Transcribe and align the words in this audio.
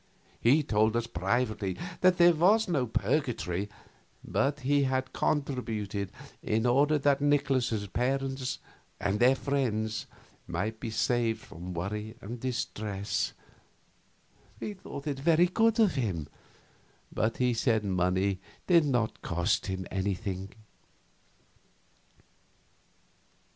He 0.41 0.63
told 0.63 0.95
us 0.97 1.05
privately 1.05 1.77
that 1.99 2.17
there 2.17 2.33
was 2.33 2.67
no 2.67 2.87
purgatory, 2.87 3.69
but 4.25 4.61
he 4.61 4.85
had 4.85 5.13
contributed 5.13 6.11
in 6.41 6.65
order 6.65 6.97
that 6.97 7.21
Nikolaus's 7.21 7.85
parents 7.85 8.57
and 8.99 9.19
their 9.19 9.35
friends 9.35 10.07
might 10.47 10.79
be 10.79 10.89
saved 10.89 11.41
from 11.41 11.75
worry 11.75 12.15
and 12.19 12.39
distress. 12.39 13.33
We 14.59 14.73
thought 14.73 15.05
it 15.05 15.19
very 15.19 15.45
good 15.45 15.79
of 15.79 15.93
him, 15.93 16.27
but 17.11 17.37
he 17.37 17.53
said 17.53 17.83
money 17.85 18.39
did 18.65 18.85
not 18.85 19.21
cost 19.21 19.67
him 19.67 19.85
anything. 19.91 20.55